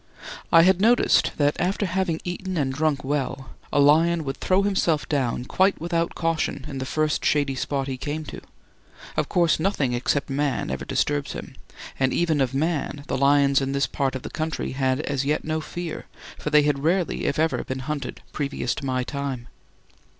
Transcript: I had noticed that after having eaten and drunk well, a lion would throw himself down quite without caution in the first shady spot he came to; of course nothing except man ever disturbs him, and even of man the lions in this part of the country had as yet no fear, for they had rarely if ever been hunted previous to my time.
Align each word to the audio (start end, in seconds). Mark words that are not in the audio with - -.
I 0.51 0.63
had 0.63 0.81
noticed 0.81 1.33
that 1.37 1.55
after 1.61 1.85
having 1.85 2.21
eaten 2.23 2.57
and 2.57 2.73
drunk 2.73 3.03
well, 3.03 3.51
a 3.71 3.79
lion 3.79 4.23
would 4.23 4.37
throw 4.37 4.63
himself 4.63 5.07
down 5.07 5.45
quite 5.45 5.79
without 5.79 6.15
caution 6.15 6.65
in 6.67 6.79
the 6.79 6.87
first 6.87 7.23
shady 7.23 7.53
spot 7.53 7.85
he 7.87 7.97
came 7.97 8.23
to; 8.23 8.41
of 9.15 9.29
course 9.29 9.59
nothing 9.59 9.93
except 9.93 10.27
man 10.27 10.71
ever 10.71 10.85
disturbs 10.85 11.33
him, 11.33 11.53
and 11.99 12.13
even 12.13 12.41
of 12.41 12.51
man 12.55 13.03
the 13.07 13.15
lions 13.15 13.61
in 13.61 13.73
this 13.73 13.85
part 13.85 14.15
of 14.15 14.23
the 14.23 14.31
country 14.31 14.71
had 14.71 15.01
as 15.01 15.23
yet 15.23 15.45
no 15.45 15.61
fear, 15.61 16.07
for 16.35 16.49
they 16.49 16.63
had 16.63 16.79
rarely 16.79 17.25
if 17.25 17.37
ever 17.37 17.63
been 17.63 17.77
hunted 17.77 18.21
previous 18.33 18.73
to 18.73 18.85
my 18.87 19.03
time. 19.03 19.47